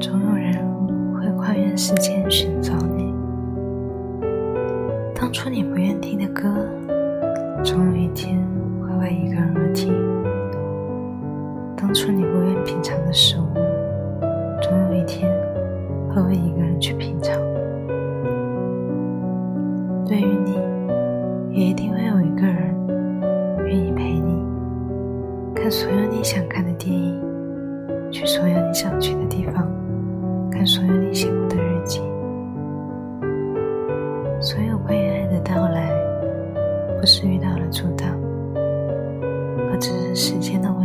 [0.00, 0.56] 总有人
[1.12, 3.12] 会跨越时间寻找你。
[5.14, 6.48] 当初你不愿听的歌，
[7.62, 8.38] 总有一天
[8.80, 9.92] 会为一个人而听；
[11.76, 13.44] 当初你不愿品尝的食物，
[14.62, 15.30] 总有一天
[16.08, 17.38] 会为一个人去品尝。
[20.06, 20.58] 对于你，
[21.50, 22.74] 也一定会有一个人
[23.66, 24.42] 愿意陪你，
[25.54, 27.20] 看所有你想看的电影，
[28.10, 29.70] 去所有你想去的地方，
[30.60, 32.00] 看所有你写过的日记。
[34.42, 35.90] 所有关于爱的到来，
[37.00, 38.06] 不是遇到了阻挡，
[39.72, 40.79] 而只是时间的。